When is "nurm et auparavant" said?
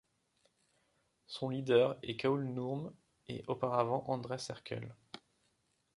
2.45-4.03